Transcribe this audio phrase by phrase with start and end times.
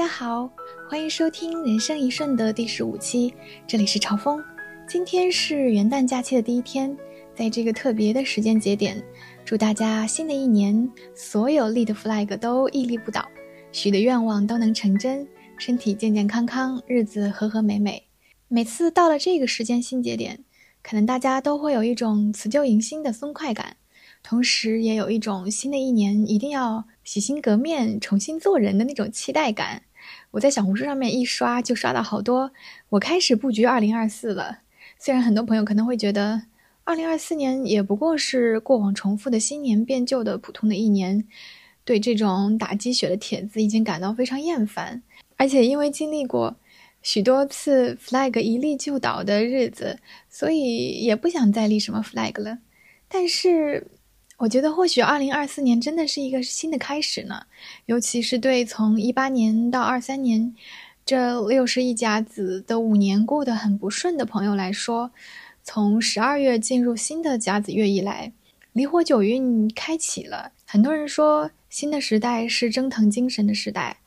[0.00, 0.50] 大家好，
[0.88, 3.34] 欢迎收听《人生一瞬》的第十五期，
[3.66, 4.42] 这里是朝风。
[4.88, 6.96] 今天是元旦假期的第一天，
[7.36, 9.04] 在这个特别的时间节点，
[9.44, 13.28] 祝大家新的一年所有立的 flag 都屹立不倒，
[13.72, 15.28] 许的愿望都能成真，
[15.58, 18.02] 身体健健康康，日子和和美美。
[18.48, 20.42] 每次到了这个时间新节点，
[20.82, 23.76] 可能大家都会有一种辞旧迎新的松快感。
[24.22, 29.82] 同时，也有一种新的一年一定要洗心革面、重新做人的那种期待感。
[30.30, 32.50] 我在小红书上面一刷，就刷到好多。
[32.88, 34.58] 我开始布局二零二四了。
[34.98, 36.42] 虽然很多朋友可能会觉得，
[36.84, 41.26] 二零二四年也不过是过往重复的新年变旧的普通的一年，
[41.84, 45.02] 对这种打鸡血的帖子已经感到非常厌烦。
[45.36, 46.56] 而且因为经历过
[47.02, 52.58] 许多次 flag 一立就倒的日子，所以也不想再立什么 flag 了。
[53.08, 53.86] 但是。
[54.40, 57.42] 我觉得或许二零二四年真的是一个新的开始呢，
[57.84, 60.54] 尤其是对从一八年到二三年
[61.04, 65.10] 这六十一甲子的五年过得很不顺的朋友来说，
[65.62, 68.32] 从十二月进入新的甲子月以来，
[68.72, 70.50] 离火九运开启了。
[70.66, 73.98] 很多人说，新的时代是蒸腾精神的时代，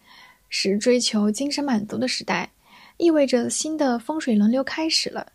[0.49, 2.49] 是追求精神满足的时代，
[2.97, 5.31] 意味着新的风水轮流开始了。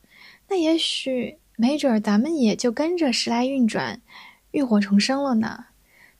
[0.48, 4.00] 那也许没准儿咱们也就跟着时来运转。
[4.58, 5.66] 浴火重生了呢，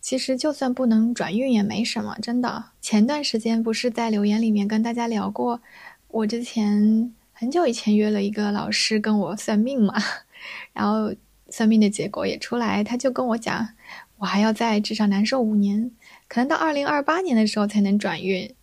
[0.00, 2.67] 其实就算不能转运也没什么，真的。
[2.81, 5.61] 前段时间不是在留言里面跟大家聊过，
[6.06, 9.94] 我之前很久以前约了一个老师跟我算命嘛，
[10.72, 11.12] 然后
[11.48, 13.70] 算命的结果也出来，他就跟我讲，
[14.19, 15.91] 我还要在至少难受五年，
[16.28, 18.55] 可能到二零二八年的时候才能转运。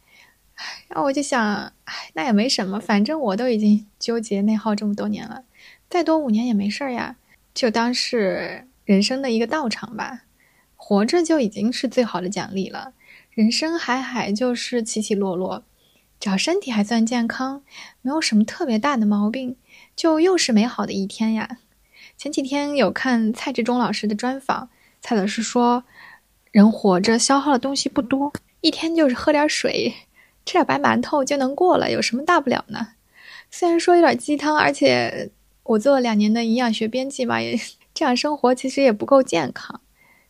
[0.88, 5.44] 然后我就想，唉，那也没什么，反正我都已经纠结内耗这么多年了，
[5.90, 7.18] 再多五年也没事儿呀，
[7.54, 8.66] 就当是。
[8.86, 10.22] 人生的一个道场吧，
[10.76, 12.94] 活着就已经是最好的奖励了。
[13.32, 15.66] 人生海海，就是起起落落，
[16.20, 17.64] 只要身体还算健康，
[18.02, 19.58] 没有什么特别大的毛病，
[19.96, 21.58] 就又是美好的一天呀。
[22.16, 24.70] 前几天有看蔡志忠老师的专访，
[25.02, 25.84] 蔡老师说，
[26.52, 28.32] 人活着消耗的东西不多，
[28.62, 29.94] 一天就是喝点水，
[30.46, 32.90] 吃点白馒头就能过了，有什么大不了呢？
[33.50, 35.32] 虽然说有点鸡汤，而且
[35.64, 37.60] 我做了两年的营养学编辑嘛，也。
[37.96, 39.80] 这样生活其实也不够健康，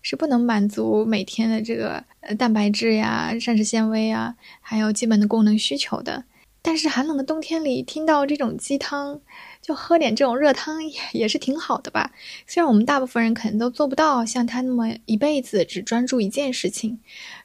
[0.04, 6.26] 是不能满足每天的这个呃蛋白质呀、膳食纤维啊，还有基本的功能需求的。
[6.62, 9.20] 但是寒冷的冬天里听到这种鸡汤，
[9.62, 12.12] 就喝点这种热汤也也是挺好的吧。
[12.46, 17.00] 虽然我们大部分人可能都做不到像他那么一辈子只专注一件事情，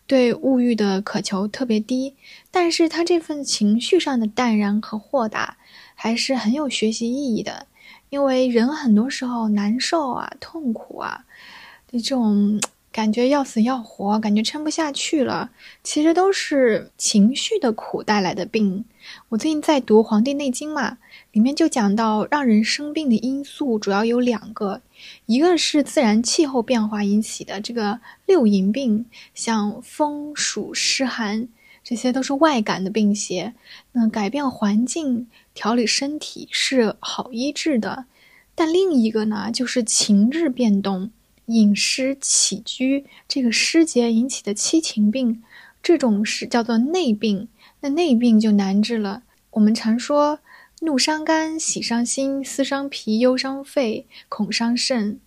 [0.07, 2.15] 对物欲的渴求特别低，
[2.51, 5.57] 但是他这份情绪上的淡然和豁达，
[5.95, 7.67] 还是很有学习意义的。
[8.11, 11.25] 因为人很多时候难受啊、痛苦啊，
[11.89, 12.61] 这种
[12.93, 15.51] 感觉要死要活，感觉撑不下去了，
[15.85, 18.85] 其实都是情绪的苦带来的病。
[19.29, 20.99] 我最近在读《黄帝内经》嘛，
[21.33, 24.83] 里面就讲到，让人生病的因素主要有两个，
[25.27, 31.49] 一个是自然气候变化引起的这个六淫病，像风、暑、湿、寒。
[31.83, 33.55] 这些都是外感的病邪，
[33.93, 35.29] 那改变环境、
[35.61, 38.07] 调理身体是好医治的。
[38.55, 41.11] 但另一个呢，就是情志变动、
[41.45, 45.43] 饮食起居这个失节引起的七情病，
[45.83, 47.49] 这种是叫做内病。
[47.81, 49.25] 那内病就难治了。
[49.51, 50.39] 我们常说
[50.81, 55.17] 怒伤肝、喜伤心、思伤脾、忧伤肺、恐伤肾。《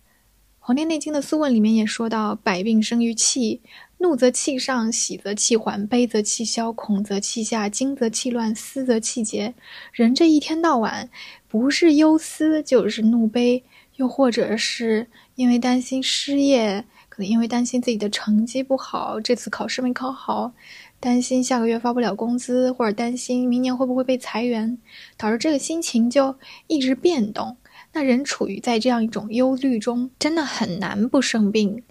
[0.58, 3.60] 黄帝内经》的《素问》里面也说到：百病生于气。
[4.04, 9.54] 怒则气上，喜则气缓，悲则气消，恐则气下，惊则气乱，思则气结。
[9.92, 11.08] 人这一天到晚，
[11.48, 13.64] 不是忧思就是怒悲，
[13.96, 15.06] 又或者是
[15.36, 20.52] 因为担心失业，可能因为担心自己的成绩不好，这次考试没考好，
[21.00, 24.76] 担心下个月发不了工资，或者担心明年会不会被裁员，
[25.16, 26.36] 导致这个心情就
[26.66, 27.56] 一直变动。
[27.94, 31.82] 那人处于在这样一种忧虑中，真的很难不生病。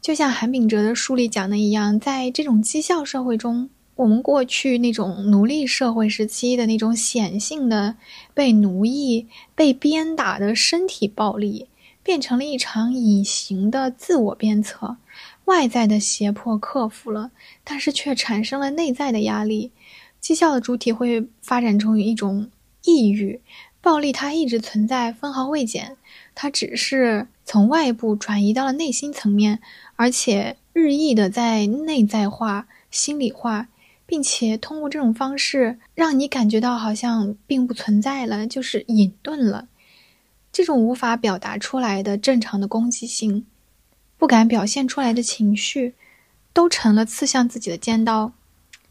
[0.00, 7.96] 就像韩炳哲的书里讲的一样，在这种绩效社会中，我们过去那种奴隶社会时期的那种显性的
[8.32, 11.68] 被奴役、被鞭打的身体暴力，
[12.02, 14.96] 变成了一场隐形的自我鞭策。
[15.46, 17.30] 外在的胁迫克服了，
[17.64, 19.72] 但是却产生了内在的压力。
[20.20, 22.50] 绩效的主体会发展出一种
[22.84, 23.40] 抑郁，
[23.80, 25.96] 暴力它一直存在，分毫未减。
[26.40, 29.58] 它只是从外部转移到了内心层面。
[29.96, 33.66] 而且日益的在内在化、心理化，
[34.06, 39.66] 并且通过这种方式让你感觉到好像并不存在了，就是隐遁了。
[40.52, 43.44] 这种无法表达出来的正常的攻击性，
[44.16, 45.94] 不敢表现出来的情绪，
[46.52, 48.32] 都成了刺向自己的尖刀。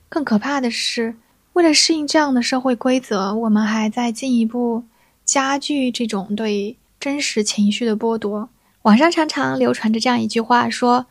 [0.10, 1.16] 更可怕的是，
[1.54, 4.84] 为了适应这样的社会规则，我们还在进一步
[5.24, 8.50] 加剧这种对真实情绪的剥夺。
[8.84, 11.08] 网上常常流传着这样一句话，说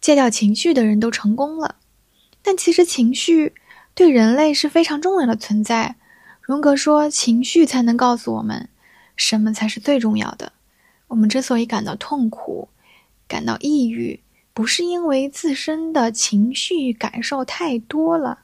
[0.00, 1.76] 戒掉情绪的人都成功了。
[2.42, 3.54] 但其实情绪
[3.94, 5.96] 对人类是非常重要的存在。
[6.40, 8.68] 荣格说，情绪才能告诉我们
[9.16, 10.52] 什么才是最重要的。
[11.08, 12.68] 我们之所以感到痛苦、
[13.26, 14.20] 感到抑郁，
[14.52, 18.40] 不是因为自身的情绪感受太多了，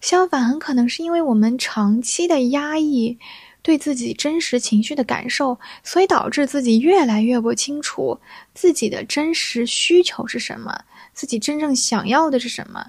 [0.00, 3.18] 相反，很可能是因为我们长期的压抑。
[3.68, 8.18] 对自己真实情绪的感受，所以导致自己越来越不清楚
[8.54, 10.74] 自己的真实需求是什么，
[11.12, 12.82] 自己真正想要的是什么，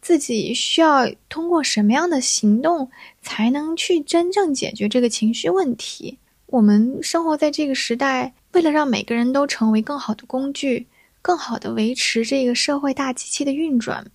[0.00, 2.90] 自己需要通过什么样的行动
[3.20, 6.16] 才能去真正解决这个情绪问题。
[6.46, 10.86] 我们生活在这个时代，为了让每个人都成为更好的工具，
[11.20, 14.06] 更好的维持这个社会大机器的运转，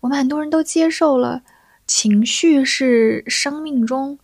[0.00, 1.40] 我们很多人都接受了
[1.86, 4.18] 情绪是生命中。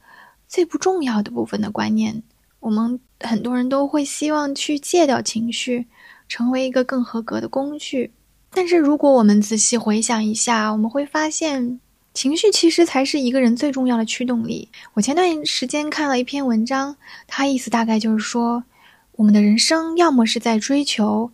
[0.52, 2.22] 最不重要的部分的观念，
[2.60, 5.86] 我们很多人都会希望去戒掉情绪，
[6.28, 8.12] 成为一个更合格的工具。
[8.50, 11.80] 但是，如果我们仔细回想一下，我们会发现，
[12.12, 14.68] 情绪其实才是一个人最重要的驱动力。
[14.92, 16.94] 我前段时间看了一篇文章，
[17.26, 18.62] 它意思大概就是说，
[19.12, 21.30] 我们的人生要么是在追求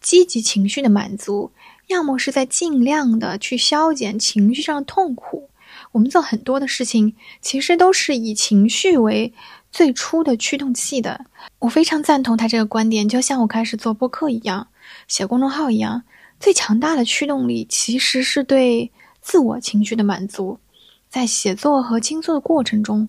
[0.00, 1.50] 积极情绪的满足，
[1.88, 5.49] 要么是在尽量的去消减情绪上的痛苦。
[5.92, 9.32] 我们做很多的事情，其实都是以情绪为
[9.72, 11.26] 最初的驱动器的。
[11.58, 14.68] 我非常赞同他这个观点，就像我开始做播客一样，
[15.08, 16.04] 写公众号一样，
[16.38, 20.58] 最强大的驱动力其实是对自我情绪的满足。
[21.08, 23.08] 在写作和倾诉的过程中，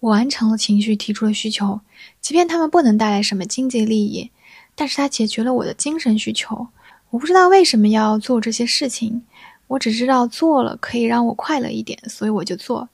[0.00, 1.80] 我完成了情绪提出的需求，
[2.20, 4.30] 即便他们不能带来什么经济利益，
[4.74, 6.68] 但是它解决了我的精神需求。
[7.08, 9.22] 我不知道为什么要做这些事情。
[9.68, 12.88] 我只知道做了可以让我快乐一点，所以我就做。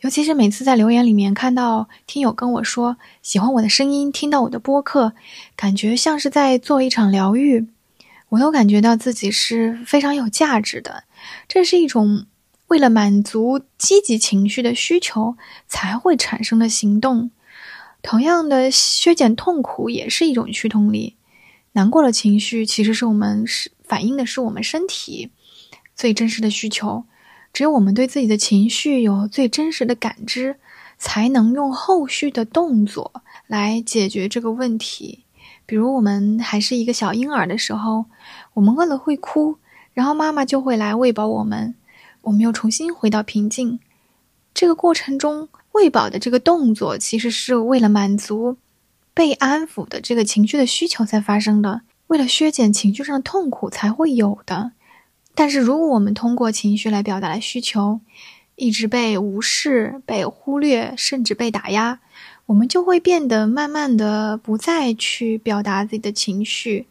[0.00, 5.14] 尤其是每次在留言里面看到听友跟我说喜欢我的声音，听到我的播客，
[5.56, 7.66] 感觉像是在做一场疗愈，
[8.28, 11.04] 我都感觉到自己是非常有价值的。
[11.48, 12.26] 这是一种
[12.68, 15.36] 为了满足积极情绪的需求
[15.66, 17.30] 才会产生的行动。
[18.02, 21.16] 同样的，削减痛苦也是一种驱动力。
[21.72, 25.30] 难过的情绪其实是我们是反映的是我们身体。
[25.96, 27.04] 最真实的需求，
[27.54, 30.56] 只有我们对自己的情绪有最真实的感知，
[30.98, 35.24] 才能用后续的动作来解决这个问题。
[35.64, 38.04] 比如，我们还是一个小婴儿的时候，
[38.54, 39.56] 我们饿了会哭，
[39.94, 41.74] 然后妈妈就会来喂饱我们，
[42.20, 43.80] 我们又重新回到平静。
[44.52, 48.58] 这个过程中，喂饱的这个动作，其实是为了满足
[49.14, 54.72] 被安抚的这个情绪的需求才发生的，为了削减情绪上的痛苦才会有的。
[55.38, 58.00] 但是，如果我们通过情绪来表达的需求，
[58.54, 62.00] 一直被无视、被忽略，甚至被打压，
[62.46, 66.86] 我们就会变得慢慢的不再去表达自己的情绪，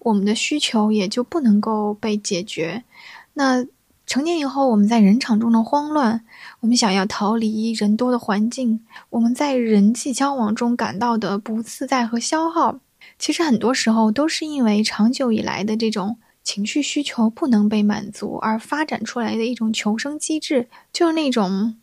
[0.00, 2.84] 我们的需求也就不能够被解决。
[3.32, 3.64] 那
[4.04, 6.20] 成年以后，我们在人场中的慌乱，
[6.60, 12.78] 我们想要逃离人多的环境，我们在人际交往中感到的不自在和消耗，
[13.18, 16.18] 其实很多时候都是因为长久以来的这种。
[16.46, 21.74] 情绪需求不能被满足而发展出来的一种求生机制，就是那种，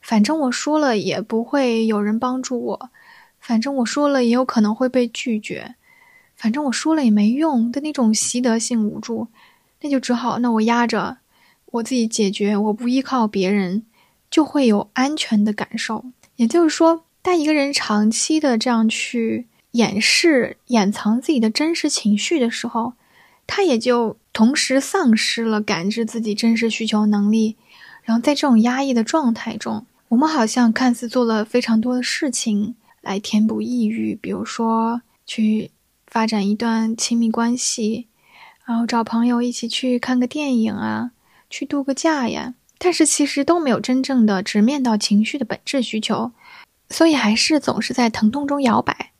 [0.00, 2.90] 反正我说了也不会有人帮助我，
[3.38, 5.76] 反正我说了也有可能会被拒绝，
[6.34, 9.28] 反正我说了也没用的那种习得性无助，
[9.82, 11.18] 那就只好那我压着，
[11.66, 13.84] 我自己解决，我不依靠别人，
[14.28, 16.04] 就会有安全的感受。
[16.34, 22.94] 也就是说，当一个人长期的这样去掩饰、掩藏自己的真实情绪的时候，
[23.48, 27.56] 他也就同时丧失了感知自己真实需求能力，
[28.04, 35.70] 然后在这种压抑的状态中，我们好像看似做了非常多的事情来填补抑郁，比如说去
[36.06, 38.06] 发展一段亲密关系，
[38.66, 41.10] 然后找朋友一起去看个电影啊，
[41.48, 46.30] 去度个假呀，但是其实都没有真正的直面到情绪的本质需求，
[46.90, 49.12] 所以还是总是在疼痛中摇摆。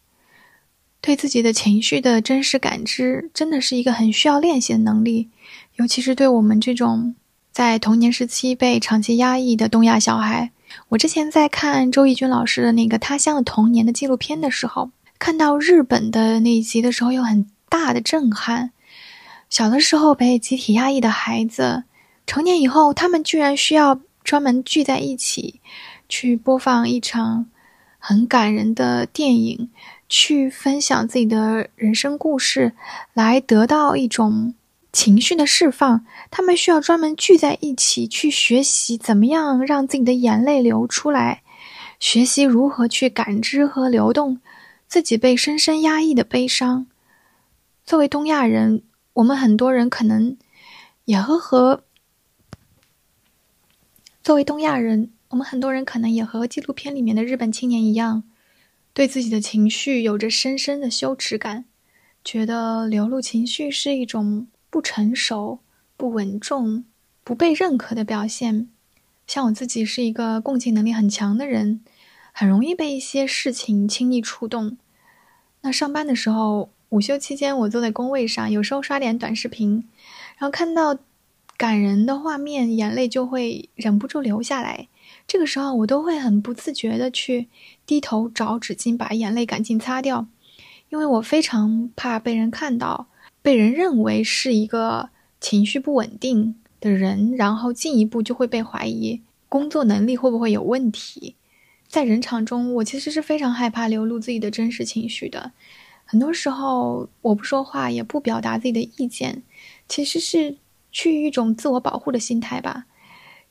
[1.09, 5.31] 对自己的情绪的真实感知，真的是一个很需要练习的能力，
[5.77, 7.15] 尤其是对我们这种
[7.51, 10.51] 在童年时期被长期压抑的东亚小孩。
[10.91, 18.73] 我之前在看周轶君老师的那个《他乡的童年》的纪录片的时候，看到日本的那一集的时候，有很大的震撼。
[19.49, 21.85] 小的时候被集体压抑的孩子，
[22.27, 25.59] 成年以后，他们居然需要专门聚在一起，
[26.07, 27.47] 去播放一场
[27.99, 29.71] 很感人的电影。
[30.09, 32.73] 去分享自己的人生故事，
[33.13, 34.55] 来得到一种
[34.93, 41.43] 情绪的释放，他们需要专门聚在一起去学习怎么样让自己的眼泪流出来，
[42.01, 44.41] 学习如何去感知和流动
[44.87, 46.87] 自己被深深压抑的悲伤。
[47.85, 50.37] 作为东亚人，我们很多人可能
[51.05, 51.83] 也和和
[54.23, 58.25] 作为东亚人，我们很多人可能也和纪录片里面的日本青年一样，
[58.99, 61.65] 对自己的情绪有着深深的羞耻感，
[62.25, 64.49] 觉得流露情绪是一种。
[64.71, 65.61] 不成熟、
[65.97, 66.85] 不稳重、
[67.25, 68.69] 不被认可的表现。
[69.27, 71.81] 像我自己是一个共情能力很强的人，
[72.33, 74.77] 很容易被一些事情轻易触动。
[75.63, 79.89] 那上班的时候，午休期间，我坐在工位上，有时候刷点短视频，
[80.37, 80.99] 然后看到
[81.57, 84.89] 感人的画面，眼泪就会忍不住流下来。
[85.27, 87.49] 这个时候，我都会很不自觉的去
[87.87, 90.27] 低头找纸巾，把眼泪赶紧擦掉，
[90.89, 93.09] 因为我非常怕被人看到。
[93.41, 95.11] 被人认为是一个
[95.41, 101.37] 情绪不稳定的人，然后进一步就会被怀疑工作能力会不会有问题。
[101.87, 105.53] 在人场中，我其实是非常害怕流露自己的真实情绪的。
[106.05, 109.43] 很多时候，我不说话，也不表达自己的意见，
[109.89, 110.57] 其实是
[110.93, 112.85] 趋于一种自我保护的心态吧。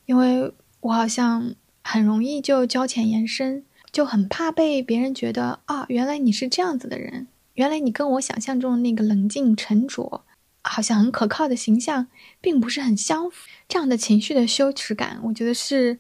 [0.06, 0.52] 因为
[0.88, 1.54] 我好像
[1.84, 7.28] 很容易就交浅言深，就很怕被别人觉得啊，原来你是这样子的人。
[7.56, 10.24] 原来你跟我想象中的那个冷静沉着、
[10.62, 12.08] 好像很可靠的形象，
[12.40, 13.48] 并不是很相符。
[13.68, 16.00] 这样的情绪的羞耻感，我觉得是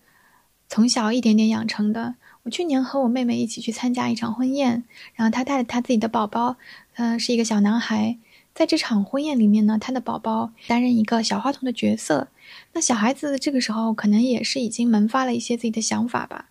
[0.70, 2.15] 从小一点点养成的。
[2.44, 6.56] 我去年和我妹妹一起去参加一场婚宴，然后她带着她自己的宝宝，
[6.96, 8.17] 嗯，是一个小男孩。
[8.57, 12.29] 在这场婚宴里面呢，他的宝宝担任一个小花童的角色。
[12.73, 16.49] 那小孩子这个时候可能也是已经萌发了一些自己的想法吧。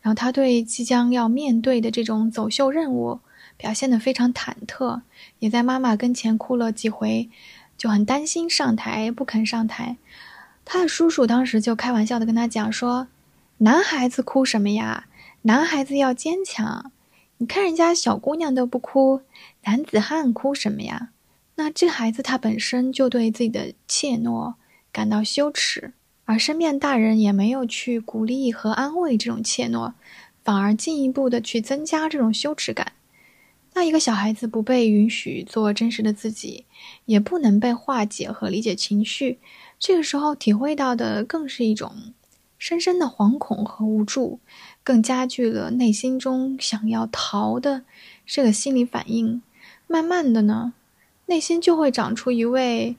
[0.00, 3.20] 然后他对即将要面对的这种走秀任务。
[3.56, 5.02] 表现得非常忐忑，
[5.38, 7.30] 也在妈妈跟前哭了几回，
[7.78, 9.96] 就很担心上台，不肯上台。
[10.64, 13.06] 他的叔叔当时就开玩笑的跟他讲说
[13.58, 15.06] ：“男孩子哭什么呀？
[15.42, 16.90] 男孩子要坚强。
[17.36, 19.20] 你看人家小姑娘都不哭，
[19.62, 21.10] 男子汉哭什么呀？”
[21.56, 24.54] 那这孩子他本身就对自己的怯懦
[24.92, 25.92] 感到羞耻，
[26.24, 29.92] 而身边大人也没有去鼓励和安慰这种怯懦，
[30.42, 32.92] 反而进一步的去增加这种羞耻感。
[33.74, 36.64] 那一个小孩子不被允许做真实的自己，
[37.06, 39.38] 也不能被化解和理解情绪，
[39.78, 42.14] 这个时候体会到的更是一种
[42.56, 44.38] 深深的惶恐和无助，
[44.84, 47.82] 更加剧了内心中想要逃的
[48.24, 49.42] 这个心理反应。
[49.88, 50.72] 慢慢的呢，
[51.26, 52.96] 内心就会长出一位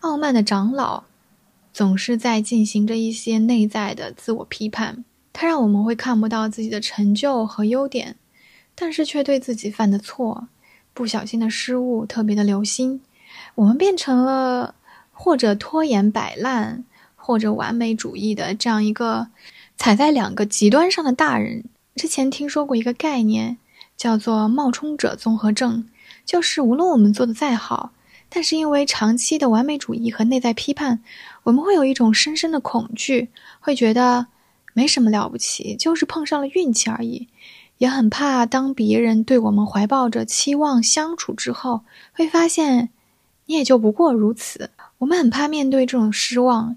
[0.00, 1.04] 傲慢的长老，
[1.72, 8.16] 总是在进行着一些内在的自我批判，他让我们会看不到自己的成就和优点。
[8.80, 10.46] 但是却对自己犯的错、
[10.94, 13.00] 不小心的失误特别的留心，
[13.56, 14.76] 我们变成了
[15.10, 16.84] 或者拖延摆烂，
[17.16, 19.28] 或者完美主义的这样一个
[19.76, 21.64] 踩在两个极端上的大人。
[21.96, 23.58] 之前听说过一个概念，
[23.96, 25.84] 叫做冒充者综合症，
[26.28, 27.92] 就是无论我们做的再好，
[28.28, 31.02] 但是因为长期的完美主义和内在批判，
[31.44, 33.30] 我们会有一种深深的恐惧，
[33.60, 34.26] 会觉得
[34.74, 37.28] 没什么了不起，就是碰上了运气而已。
[37.78, 41.80] 也很怕，当别人对我们怀抱着期望相处之后，
[42.12, 42.90] 会发现
[43.46, 44.68] 你也就不过如此。
[44.98, 46.76] 我们很怕面对这种失望，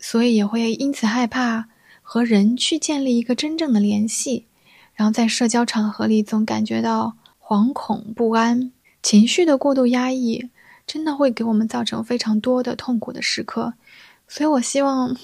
[0.00, 1.68] 所以也会因此害怕
[2.02, 4.46] 和人去建立一个真正的联系。
[4.94, 10.48] 然后在社交场合里，总感觉到惶恐不安，情绪的过度压抑，
[10.86, 13.74] 真的会给我们造成非常多的痛苦的时刻。
[14.26, 15.16] 所以我希望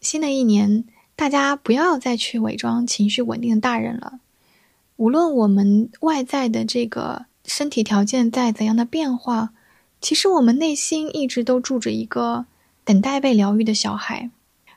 [0.00, 0.84] 新的一年。
[1.16, 4.20] 大家不要再去伪装情绪稳定的大人了。
[4.96, 9.50] 无论我们外在的这个身体条件再怎样的变化，
[10.00, 12.46] 其实我们内心一直都住着一个
[12.86, 14.30] 等待被疗愈的小孩。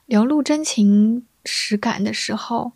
[0.05, 2.74] 流露真情实感的时候，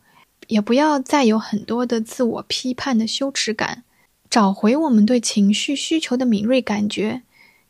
[0.48, 3.84] 也不要再有很多的自我批判的羞耻感，
[4.30, 7.24] 找回我们对情绪需求的敏锐感觉，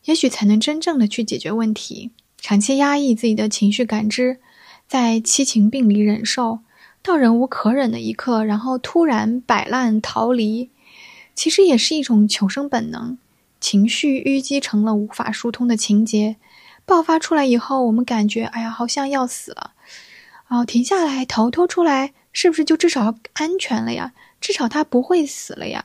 [0.04, 2.10] 也许才能真正的去解决问题。
[2.40, 4.38] 长期压抑自己的情绪感知。
[4.86, 6.60] 在七情病里忍受
[7.02, 10.70] 到忍无可忍的一刻，然后突然摆烂逃离，
[11.34, 13.18] 其实也是一种求生本能。
[13.60, 16.36] 情绪淤积成了无法疏通的情节，
[16.86, 19.72] 爆发出来以后，我们感觉哎呀，好像要死了。
[20.48, 24.14] 哦，停下来逃脱出来，是不是就至少安全了呀？
[24.40, 25.84] 至少他不会死了呀？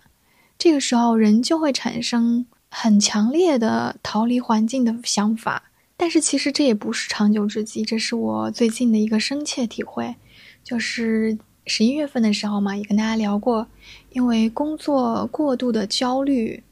[0.63, 5.62] 这个时候，人就会产生很强烈的逃离环境的想法。
[5.98, 10.15] 但是其实这也不是长久之计，这是我最近的一个深切体会。
[10.63, 13.67] 就是十一月份的时候嘛，也跟大家聊过，
[14.13, 16.63] 因为工作过度的焦虑，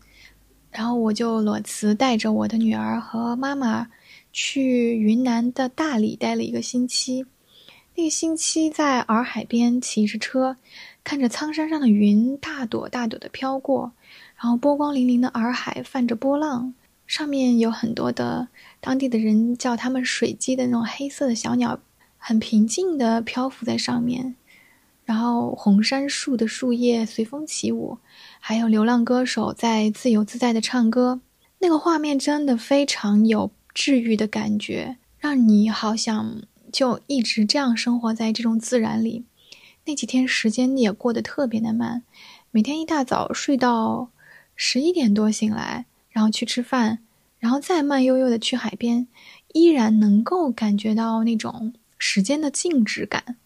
[0.72, 3.90] 然后我就裸辞，带着我的女儿和妈妈
[4.32, 7.26] 去云南的大理待了一个星期。
[7.94, 10.56] 那个星期在洱海边骑着车，
[11.04, 13.92] 看着苍山上的云大朵大朵的飘过，
[14.36, 16.74] 然后波光粼粼的洱海泛着波浪，
[17.08, 18.48] 上面有很多的
[18.80, 21.80] 当地的人叫它们水鸡的那种黑色的小鸟，
[22.18, 24.36] 很平静的漂浮在上面。
[25.04, 27.98] 然后红杉树的树叶随风起舞，
[28.40, 31.20] 还有流浪歌手在自由自在的唱歌，
[31.60, 36.42] 那个画面真的非常有治愈的感觉，让你好想
[36.72, 39.26] 就一直这样生活在这种自然里。
[39.86, 42.04] 那几天时间也过得特别的慢，
[42.52, 44.10] 每天一大早睡到
[44.56, 47.00] 十一点多醒来，然后去吃饭，
[47.40, 49.08] 然后再慢悠悠的去海边，
[49.54, 53.38] 依然能够感觉到那种时间的静止感。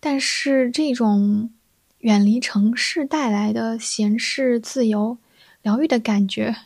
[0.00, 1.50] 但是这种
[1.98, 5.18] 远离城市带来的闲适、自由、
[5.62, 6.56] 疗愈的感觉，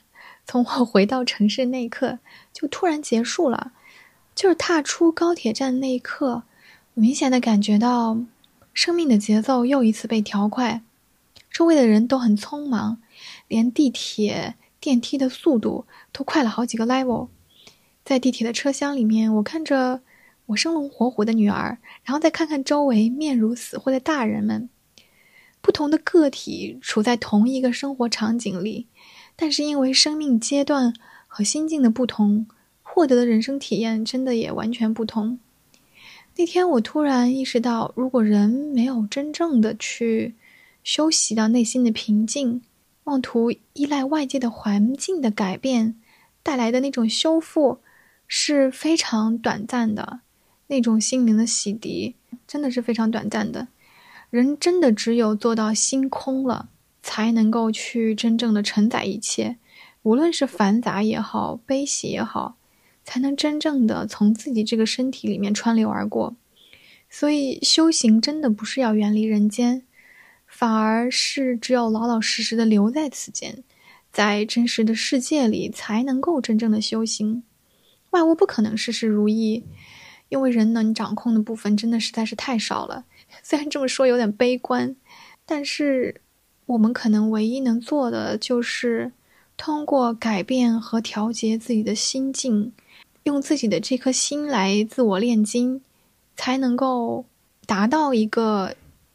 [0.45, 2.19] 从我回到城市那一刻
[2.53, 3.73] 就突然结束了。
[4.33, 6.45] 就是踏出高铁站那一刻，
[6.95, 8.17] 明显的感觉到
[8.73, 10.83] 生命的节奏又一次被调快。
[11.51, 13.01] 周围的人都很匆忙，
[13.49, 17.29] 连地铁电梯的速度都快了好几个 level。
[18.05, 20.01] 在地铁的车厢里面，我看着。
[20.47, 24.69] 我生龙活虎的女儿，然后再看看周围面如死灰的大人们，
[25.61, 28.89] 不同的个体处在同一个生活场景里，
[29.37, 30.93] 但是因为生命阶段
[31.29, 32.49] 和心境的不同，
[32.83, 35.39] 获得的人生体验真的也完全不同。
[36.37, 40.35] 那天我突然意识到，如果人没有真正的去
[40.83, 42.63] 修习到内心的平静，
[43.05, 46.01] 妄图依赖外界的环境的改变
[46.43, 47.81] 带来的那种修复，
[48.27, 50.21] 是非常短暂的。
[50.69, 52.15] 那种心灵的洗涤
[52.47, 53.67] 真的是非常短暂的，
[54.31, 56.69] 人真的只有做到心空了，
[57.03, 59.57] 才能够去真正的承载一切，
[60.05, 62.55] 无论是繁杂也好，悲喜也好，
[63.11, 66.37] 才能真正的从自己这个身体里面穿流而过。
[67.09, 69.83] 所以修行真的不是要远离人间，
[70.47, 73.65] 反而是只有老老实实的留在此间，
[74.13, 77.43] 在真实的世界里，才能够真正的修行。
[78.11, 79.65] 万物不可能事事如意。
[80.29, 83.05] 因为人能掌控的部分真的实在是太少了，
[83.43, 84.95] 虽然这么说有点悲观，
[85.45, 86.21] 但是
[86.67, 89.11] 我们可能唯一能做的就是
[89.57, 92.73] 通过改变和调节自己的心境，
[93.25, 95.81] 用自己的这颗心来自我炼金，
[96.37, 97.25] 才能够
[97.67, 98.75] 达到一个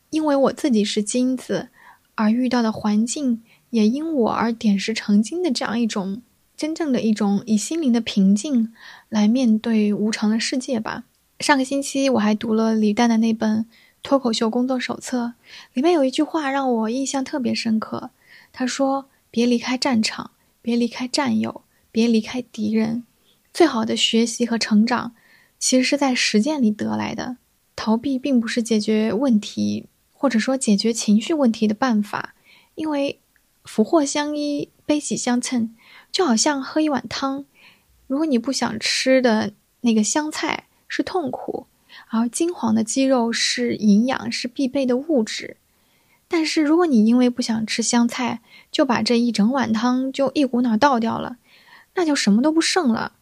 [0.10, 1.70] 因为我自己是金子
[2.16, 3.42] 而遇到的环境
[3.72, 6.22] 也因我而点石成金的这样一种。
[6.58, 8.74] 真正的一种以心灵的平静
[9.10, 11.04] 来面对无常的世界吧。
[11.42, 13.64] 上个星期我还读了李诞的那本
[14.02, 15.26] 《脱口秀工作手册》，
[15.74, 18.12] 里面有一句话让我印象特别深刻。
[18.54, 23.04] 他说：“别离开战场，别离开战友，别离开敌人。
[23.56, 25.16] 最好的学习和成长，
[25.58, 27.38] 其实是在实践里得来的。
[27.74, 32.36] 逃避并不是解决问题，或者说解决情绪问题的办法，
[32.76, 33.22] 因为
[33.64, 35.74] 福祸相依，悲喜相衬。”
[36.12, 37.46] 就好像喝一碗汤，
[38.08, 41.68] 如果你不想吃的那个香菜是痛苦，
[42.10, 45.56] 而金黄的鸡肉是营养，是必备的物质。
[46.28, 51.38] 但是如果你因为不想吃香菜，就把这一整碗汤就一股脑倒掉了，
[51.96, 53.14] 那就什么都不剩了。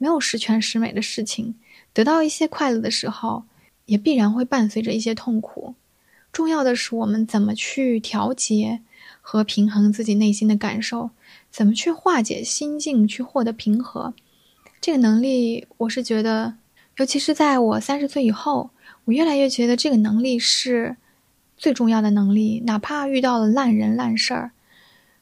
[0.00, 1.54] 没有十全十美的事情，
[1.92, 3.44] 得到一些快乐的时候，
[3.84, 5.74] 也必然会伴随着一些痛苦。
[6.32, 8.80] 重要的是我们怎么去调节
[9.20, 11.10] 和平衡自己内心的感受。
[11.50, 14.14] 怎么去化解心境，去获得平和？
[14.80, 16.54] 这个能力，我是觉得，
[16.96, 18.70] 尤其是在我三十岁以后，
[19.04, 20.96] 我越来越觉得这个能力是
[21.56, 22.62] 最重要的能力。
[22.64, 24.52] 哪怕遇到了烂人烂事儿，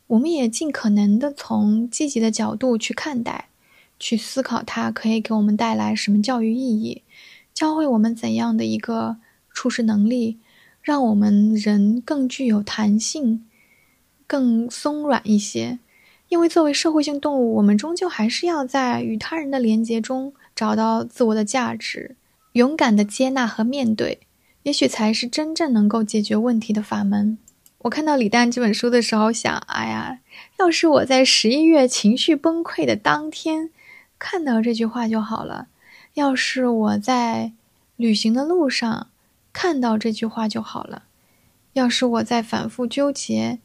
[0.07, 3.49] 我们也尽可能的从积极的角度去看待，
[3.99, 7.03] 去思考它可以给我们带来什么教育意义，
[7.53, 9.17] 教会我们怎样的一个
[9.53, 10.39] 处事能力，
[10.83, 13.45] 让我们人更具有弹性，
[14.27, 15.79] 更松软一些。
[16.29, 22.17] 因为作为社会性动物，我们终究还是要在与他人的连接中找到自我的价值，
[22.53, 24.21] 勇敢的接纳和面对，
[24.65, 27.39] 也许才是真正能够解决问题的法门。
[27.79, 30.19] 我看到李诞这本书的时候，想：哎呀，
[30.59, 33.71] 要是我在十一月情绪崩溃的当天
[34.19, 35.67] 看到这句话就好了；
[36.15, 37.53] 要是我在
[37.97, 39.09] 旅行的路上
[39.53, 41.03] 看到这句话就好了；
[41.73, 43.59] 要是我在反复纠结。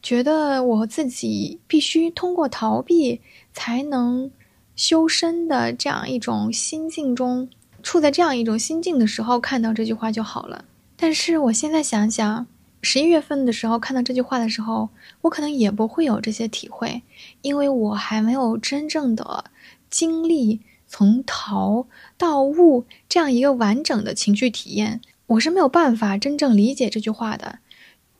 [0.00, 3.20] 觉得我自己必须通过逃避
[3.52, 4.30] 才能
[4.76, 7.48] 修身的这样一种心境中，
[7.82, 10.64] 处在这样一种心境的时候，看到这句话就好了。
[10.96, 12.46] 但是我现在想想，
[12.80, 14.88] 十一月份的时候看到这句话的时候，
[15.22, 17.02] 我可能也不会有这些体会，
[17.42, 19.44] 因为我还没有真正的
[19.90, 27.58] 经历从逃到悟这样一个完整的情绪体验，我是没有办法真正理解这句话的。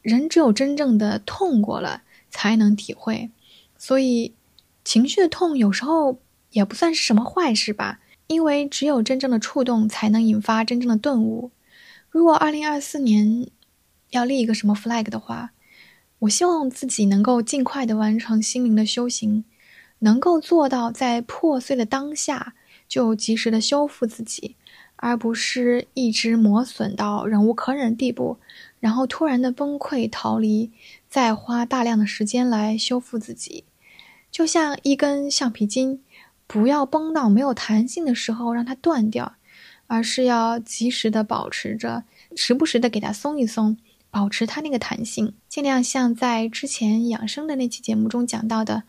[0.03, 3.31] 人只有真正的痛过了，才能体会。
[3.77, 4.33] 所以，
[4.85, 6.19] 情绪的痛有时候
[6.51, 11.51] 也不算是什么坏事吧，因为只有真正的触动，才能引发真正的顿悟。
[12.11, 13.49] 如果二零二四年
[14.11, 15.53] 要立一个什么 flag 的话，
[16.21, 19.45] 我希望自己能够尽快的完成心灵的修行，
[20.01, 22.55] 能够做到在破碎的当下
[22.89, 24.57] 就及时的修复自己，
[24.97, 28.39] 而不是一直磨损到忍无可忍的地步，
[28.81, 30.71] 然后突然的崩溃逃离，
[31.09, 33.65] 再花大量的时间来修复自己。
[34.31, 36.03] 就像一根橡皮筋，
[36.47, 39.35] 不要绷到没有弹性的时候让它断掉，
[39.87, 42.05] 而是要及时的保持着，
[42.37, 43.77] 时不时的给它松一松，
[44.11, 45.35] 保持它那个弹性。
[45.49, 48.85] 尽量像在之前养生的那期节目中讲到的，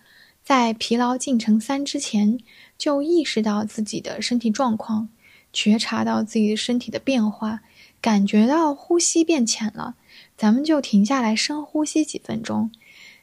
[0.49, 2.39] 在疲劳进程三之前，
[2.75, 5.07] 就意识到自己的身体状况，
[5.53, 7.59] 觉察到自己身体的变化，
[8.01, 9.93] 感觉到呼吸变浅了，
[10.35, 12.71] 咱们就停下来深呼吸几分钟。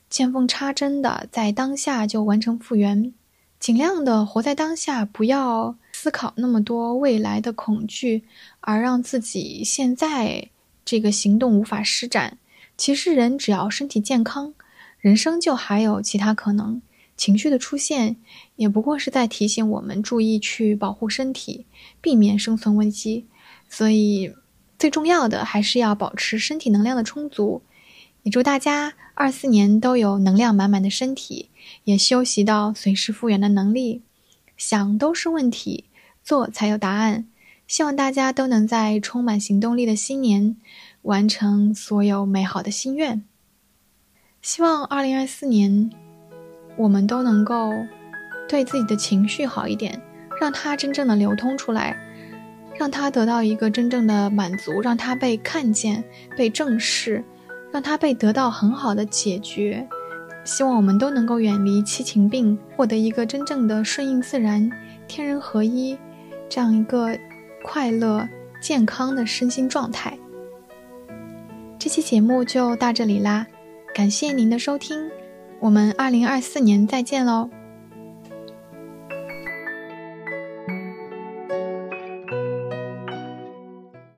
[0.08, 3.12] 见缝插针的在当下就完成复原，
[3.58, 8.22] 尽量的活在当下，不要思考那么多未来的恐惧，
[8.60, 10.48] 而让自己现在
[10.84, 12.38] 这个行动无法施展。
[12.76, 14.54] 其实人只要身体健康，
[15.00, 16.80] 人生就还有其他可能。
[17.16, 18.16] 情绪的出现
[18.56, 21.66] 也不过是在提醒我们注意去保护身体，
[22.00, 23.26] 避免生存危机。
[23.68, 24.32] 所以
[24.78, 27.62] 最重要的还是要保持身体能量的充足。
[28.22, 31.48] 也祝大家二四年都有能量满满的身体，
[31.84, 34.02] 也修习到随时复原的能力。
[34.56, 35.84] 想都是问题，
[36.24, 37.26] 做才有答案。
[37.68, 40.56] 希望大家都能在充满行动力的新年，
[41.02, 43.24] 完成所有美好的心愿。
[44.40, 45.90] 希望二零二四年，
[46.76, 47.72] 我们都能够
[48.48, 50.00] 对自己的情绪好一点，
[50.40, 51.96] 让它真正的流通出来，
[52.78, 56.04] 让它得到一个真正的满足，让它被看见、
[56.36, 57.24] 被正视。
[57.72, 59.86] 让它被得到很好的解决，
[60.44, 64.70] 希望我们都能够远离七情病，获得一个真正的顺应自然、
[65.06, 65.98] 天人合一，
[66.48, 67.18] 这样一个
[67.62, 68.26] 快乐、
[68.62, 70.16] 健康的身心状态。
[71.78, 73.46] 这期节目就到这里啦，
[73.92, 75.10] 感谢您的收听，
[75.66, 77.50] 我们二零二四年再见喽。